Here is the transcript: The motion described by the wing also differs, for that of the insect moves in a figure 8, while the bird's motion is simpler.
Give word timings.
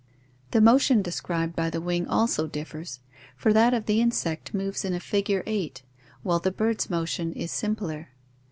The 0.49 0.61
motion 0.61 1.03
described 1.03 1.55
by 1.55 1.69
the 1.69 1.79
wing 1.79 2.07
also 2.07 2.47
differs, 2.47 3.01
for 3.37 3.53
that 3.53 3.71
of 3.71 3.85
the 3.85 4.01
insect 4.01 4.51
moves 4.51 4.83
in 4.83 4.95
a 4.95 4.99
figure 4.99 5.43
8, 5.45 5.83
while 6.23 6.39
the 6.39 6.49
bird's 6.49 6.89
motion 6.89 7.31
is 7.33 7.51
simpler. 7.51 8.09